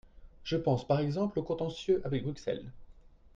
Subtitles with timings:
[0.43, 2.71] Je pense par exemple aux contentieux avec Bruxelles.